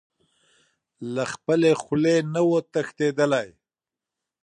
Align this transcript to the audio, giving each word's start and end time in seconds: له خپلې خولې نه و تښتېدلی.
له 1.13 1.23
خپلې 1.33 1.71
خولې 1.81 2.15
نه 2.33 2.41
و 2.47 2.51
تښتېدلی. 2.71 3.47